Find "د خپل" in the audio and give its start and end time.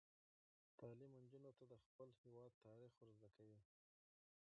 1.67-2.09